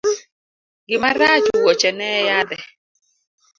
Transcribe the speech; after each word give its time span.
Gima 0.89 1.09
rach, 1.19 1.45
wuoche 1.61 1.89
ne 1.97 2.07
e 2.19 2.21
yadhe. 2.29 2.57